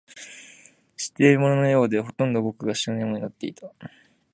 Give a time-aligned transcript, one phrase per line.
[0.97, 3.71] 知っているもののようで、ほとんどが僕の知らないものになっていた